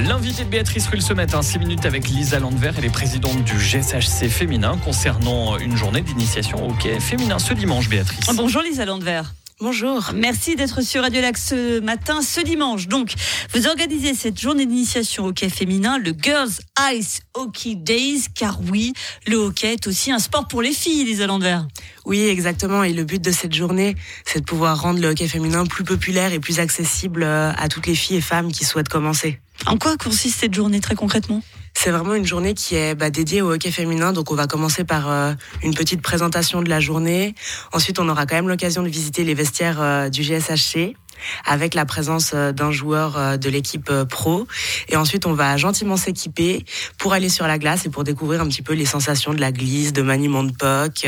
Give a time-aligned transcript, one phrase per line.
[0.00, 3.58] L'invité de Béatrice Rulle ce matin, 6 minutes avec Lisa Landver, elle est présidente du
[3.58, 8.34] GSHC féminin concernant une journée d'initiation au hockey féminin ce dimanche, Béatrice.
[8.34, 9.20] Bonjour Lisa Landver.
[9.60, 10.12] Bonjour.
[10.14, 12.86] Merci d'être sur Radio Lac ce matin, ce dimanche.
[12.86, 13.12] Donc,
[13.52, 16.52] vous organisez cette journée d'initiation au hockey féminin, le Girls
[16.92, 18.92] Ice Hockey Days, car oui,
[19.26, 21.58] le hockey est aussi un sport pour les filles, Lisa Landver.
[22.06, 22.84] Oui, exactement.
[22.84, 26.32] Et le but de cette journée, c'est de pouvoir rendre le hockey féminin plus populaire
[26.32, 29.40] et plus accessible euh, à toutes les filles et femmes qui souhaitent commencer.
[29.66, 31.42] En quoi consiste cette journée très concrètement?
[31.74, 34.12] C'est vraiment une journée qui est bah, dédiée au hockey féminin.
[34.12, 37.34] Donc on va commencer par euh, une petite présentation de la journée.
[37.72, 40.96] Ensuite, on aura quand même l'occasion de visiter les vestiaires euh, du GSHC
[41.44, 44.46] avec la présence euh, d'un joueur euh, de l'équipe euh, pro.
[44.88, 46.64] Et ensuite, on va gentiment s'équiper
[46.98, 49.52] pour aller sur la glace et pour découvrir un petit peu les sensations de la
[49.52, 51.06] glisse, de maniement de puck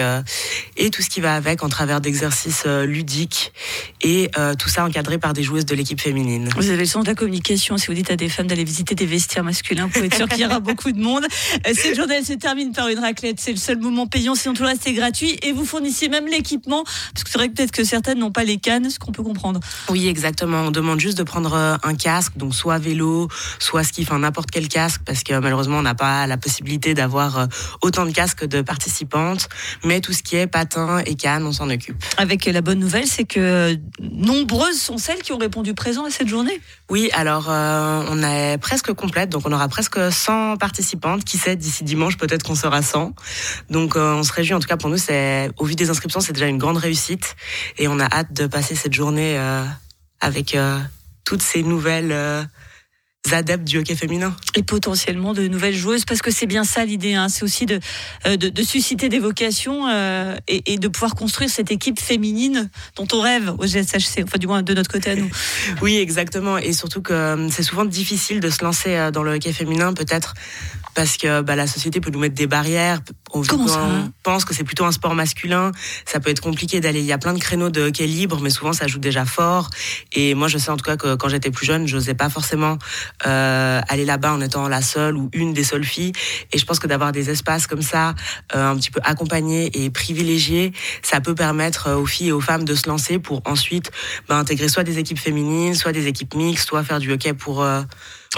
[0.77, 3.53] et tout ce qui va avec en travers d'exercices ludiques
[4.03, 6.49] et tout ça encadré par des joueuses de l'équipe féminine.
[6.57, 7.77] Vous avez le sens de la communication.
[7.77, 10.29] Si vous dites à des femmes d'aller visiter des vestiaires masculins, vous pouvez être sûr
[10.29, 11.27] qu'il y aura beaucoup de monde.
[11.65, 13.41] Cette journée elle se termine par une raclette.
[13.41, 14.35] C'est le seul moment payant.
[14.35, 15.39] Sinon, tout le reste est gratuit.
[15.43, 16.85] Et vous fournissez même l'équipement.
[16.85, 19.23] Parce que c'est vrai que peut-être que certaines n'ont pas les cannes, ce qu'on peut
[19.23, 19.61] comprendre.
[19.89, 20.63] Oui, oui, exactement.
[20.63, 24.51] On demande juste de prendre euh, un casque, donc soit vélo, soit ski, enfin n'importe
[24.51, 27.47] quel casque, parce que malheureusement on n'a pas la possibilité d'avoir euh,
[27.83, 29.51] autant de casques de participantes.
[29.85, 32.03] Mais tout ce qui est patin et canne, on s'en occupe.
[32.17, 36.29] Avec la bonne nouvelle, c'est que nombreuses sont celles qui ont répondu présent à cette
[36.29, 36.59] journée.
[36.89, 41.25] Oui, alors euh, on est presque complète, donc on aura presque 100 participantes.
[41.25, 43.13] Qui sait, d'ici dimanche, peut-être qu'on sera 100.
[43.69, 44.55] Donc on se réjouit.
[44.55, 47.37] En tout cas, pour nous, c'est au vu des inscriptions, c'est déjà une grande réussite,
[47.77, 49.39] et on a hâte de passer cette journée
[50.21, 50.79] avec euh,
[51.25, 52.43] toutes ces nouvelles euh,
[53.31, 54.35] adeptes du hockey féminin.
[54.57, 57.29] Et potentiellement de nouvelles joueuses, parce que c'est bien ça l'idée, hein.
[57.29, 57.79] c'est aussi de,
[58.27, 59.89] euh, de, de, susciter des vocations
[60.49, 64.47] et, et, de pouvoir construire cette équipe féminine dont on rêve au GSHC, enfin du
[64.47, 65.31] moins de notre côté à nous.
[65.83, 69.93] oui, exactement, et surtout que c'est souvent difficile de se lancer dans le hockey féminin,
[69.93, 70.35] peut-être
[70.95, 73.01] parce que bah, la société peut nous mettre des barrières.
[73.33, 73.43] On,
[74.23, 75.73] pense que c'est plutôt un sport masculin.
[76.05, 77.01] Ça peut être compliqué d'aller.
[77.01, 79.71] Il y a plein de créneaux de hockey libre, mais souvent ça joue déjà fort.
[80.13, 82.29] Et moi, je sais en tout cas que quand j'étais plus jeune, je n'osais pas
[82.29, 82.79] forcément
[83.27, 86.13] euh, aller là-bas en étant la seule ou une des seules filles.
[86.53, 88.15] Et je pense que d'avoir des espaces comme ça,
[88.55, 92.41] euh, un petit peu accompagnés et privilégiés, ça peut permettre euh, aux filles et aux
[92.41, 93.91] femmes de se lancer pour ensuite
[94.29, 97.65] bah, intégrer soit des équipes féminines, soit des équipes mixtes, soit faire du hockey pour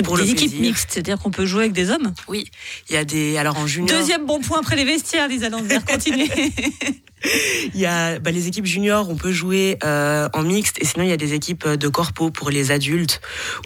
[0.02, 2.14] pour des équipes mixtes, c'est-à-dire qu'on peut jouer avec des hommes?
[2.26, 2.50] Oui,
[2.88, 3.36] il y a des.
[3.36, 3.98] Alors en junior.
[3.98, 6.30] Deuxième bon point après les vestiaires, Lisa Lander, continuez.
[7.74, 11.04] il y a bah, les équipes juniors, on peut jouer euh, en mixte, et sinon
[11.04, 13.20] il y a des équipes de corpo pour les adultes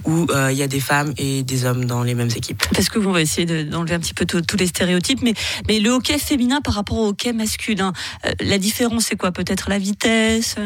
[0.04, 2.62] où euh, il y a des femmes et des hommes dans les mêmes équipes.
[2.74, 5.34] Parce que vous va essayer d'enlever un petit peu tous les stéréotypes, mais,
[5.68, 7.92] mais le hockey féminin par rapport au hockey masculin,
[8.24, 9.32] euh, la différence c'est quoi?
[9.32, 10.56] Peut-être la vitesse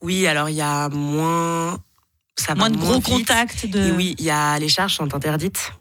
[0.00, 1.78] Oui, alors il y a moins
[2.36, 3.66] ça moins de gros contacts.
[3.66, 3.92] De...
[3.92, 5.72] oui, il y a les charges sont interdites.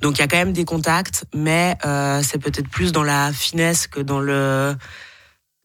[0.00, 3.32] Donc il y a quand même des contacts, mais euh, c'est peut-être plus dans la
[3.32, 4.74] finesse que dans le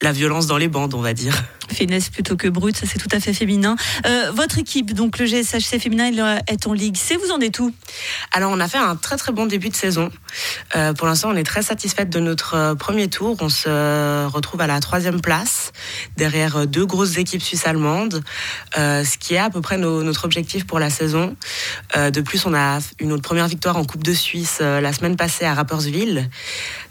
[0.02, 1.36] la violence dans les bandes, on va dire.
[1.70, 3.76] Finesse plutôt que brute, ça c'est tout à fait féminin.
[4.06, 6.12] Euh, votre équipe, donc le GSHC féminin,
[6.48, 7.74] est en Ligue C, vous en êtes où?
[8.32, 10.10] Alors on a fait un très très bon début de saison.
[10.76, 13.38] Euh, pour l'instant, on est très satisfaite de notre euh, premier tour.
[13.40, 15.72] On se retrouve à la troisième place,
[16.18, 18.22] derrière deux grosses équipes suisses-allemandes,
[18.76, 21.36] ce qui est à peu près notre objectif pour la saison.
[21.96, 25.46] de plus, on a eu notre première victoire en Coupe de Suisse la semaine passée
[25.46, 26.30] à Rapperswil.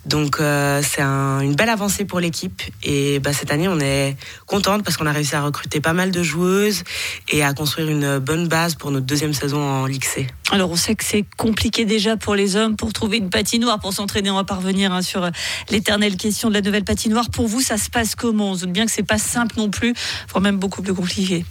[0.07, 0.39] Donc
[0.83, 4.17] c'est une belle avancée pour l'équipe et bah, cette année, on est
[4.47, 6.83] contente parce qu'on a réussi à recruter pas mal de joueuses
[7.29, 10.27] et à construire une bonne base pour notre deuxième saison en Ligue C.
[10.53, 13.93] Alors, on sait que c'est compliqué déjà pour les hommes pour trouver une patinoire, pour
[13.93, 14.31] s'entraîner.
[14.31, 15.31] On va parvenir hein, sur euh,
[15.71, 17.31] l'éternelle question de la nouvelle patinoire.
[17.31, 18.51] Pour vous, ça se passe comment?
[18.51, 19.95] On se doute bien que c'est pas simple non plus,
[20.29, 21.45] voire même beaucoup plus compliqué.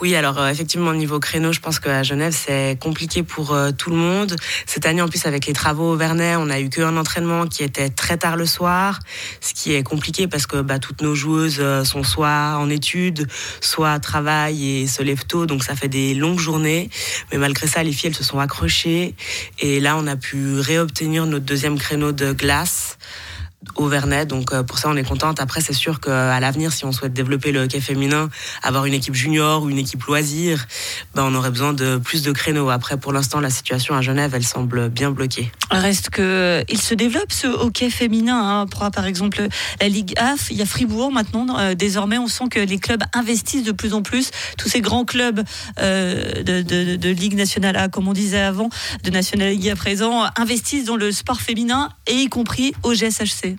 [0.00, 3.72] Oui, alors euh, effectivement, au niveau créneau, je pense qu'à Genève, c'est compliqué pour euh,
[3.72, 4.36] tout le monde.
[4.66, 7.64] Cette année, en plus, avec les travaux au Vernet, on a eu qu'un entraînement qui
[7.64, 9.00] était très tard le soir,
[9.40, 13.28] ce qui est compliqué parce que bah, tout nos joueuses euh, sont soit en études,
[13.60, 16.90] soit travaillent et se lèvent tôt, donc ça fait des longues journées.
[17.32, 19.14] Mais malgré ça, les filles, elles se sont accrochées.
[19.58, 22.98] Et là, on a pu réobtenir notre deuxième créneau de glace
[23.76, 24.26] au Vernet.
[24.26, 25.40] Donc euh, pour ça, on est contente.
[25.40, 28.28] Après, c'est sûr qu'à l'avenir, si on souhaite développer le hockey féminin,
[28.62, 30.66] avoir une équipe junior ou une équipe loisir,
[31.14, 32.70] ben, on aurait besoin de plus de créneaux.
[32.70, 35.50] Après, pour l'instant, la situation à Genève, elle semble bien bloquée.
[35.70, 38.62] Reste que il se développe ce hockey féminin.
[38.62, 38.66] Hein.
[38.90, 39.48] par exemple
[39.80, 41.58] la Ligue AF, il y a Fribourg maintenant.
[41.58, 44.30] Euh, désormais, on sent que les clubs investissent de plus en plus.
[44.58, 45.42] Tous ces grands clubs
[45.80, 48.68] euh, de, de, de, Ligue nationale A, comme on disait avant,
[49.02, 53.53] de National League à présent, investissent dans le sport féminin et y compris au GSHC.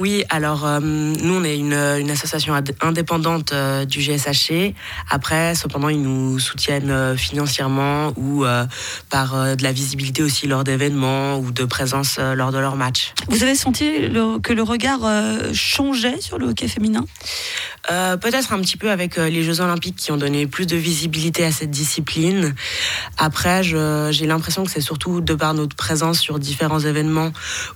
[0.00, 4.74] Oui, alors euh, nous on est une, une association indépendante euh, du GSHC.
[5.08, 8.44] Après, cependant, ils nous soutiennent euh, financièrement ou
[9.08, 13.12] par de la visibilité aussi lors d'événements ou de présence lors de leurs matchs.
[13.28, 13.84] Vous avez senti
[14.42, 15.00] que le regard
[15.52, 17.04] changeait sur le hockey féminin?
[17.88, 21.52] Peut-être un petit peu avec les Jeux Olympiques qui ont donné plus de visibilité à
[21.52, 22.54] cette discipline.
[23.18, 27.32] Après, j'ai l'impression que c'est surtout de par notre présence sur différents événements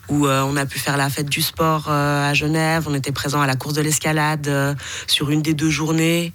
[0.09, 3.47] où on a pu faire la fête du sport à Genève, on était présent à
[3.47, 4.75] la course de l'escalade euh,
[5.07, 6.33] sur une des deux journées.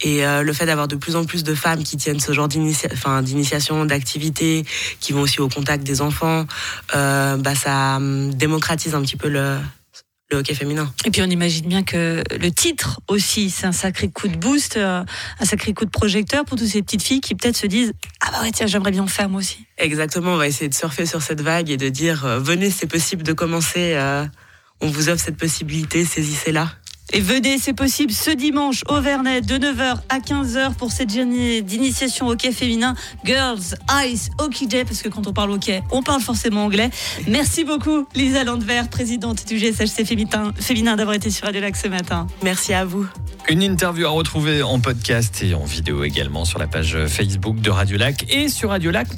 [0.00, 2.48] Et euh, le fait d'avoir de plus en plus de femmes qui tiennent ce genre
[2.48, 4.64] d'initiation, d'activité,
[5.00, 6.46] qui vont aussi au contact des enfants,
[6.94, 9.58] euh, bah, ça hum, démocratise un petit peu le,
[10.32, 10.90] hockey féminin.
[11.04, 14.78] Et puis on imagine bien que le titre aussi, c'est un sacré coup de boost,
[14.78, 15.04] un
[15.44, 17.92] sacré coup de projecteur pour toutes ces petites filles qui peut-être se disent
[18.22, 19.66] Ah bah ouais, tiens, j'aimerais bien en faire moi aussi.
[19.76, 23.22] Exactement, on va essayer de surfer sur cette vague et de dire Venez, c'est possible
[23.24, 23.94] de commencer
[24.82, 26.68] on vous offre cette possibilité, saisissez-la.
[27.14, 31.60] Et venez, c'est possible, ce dimanche au Vernet de 9h à 15h pour cette journée
[31.60, 33.76] d'initiation hockey féminin Girls
[34.06, 36.88] Ice Hockey Day, parce que quand on parle hockey, on parle forcément anglais.
[37.28, 41.88] Merci beaucoup, Lisa Landver, présidente du GSHC féminin, féminin d'avoir été sur Radio Lac ce
[41.88, 42.26] matin.
[42.42, 43.06] Merci à vous.
[43.48, 47.70] Une interview à retrouver en podcast et en vidéo également sur la page Facebook de
[47.70, 49.10] Radio Lac et sur radiolac.fr.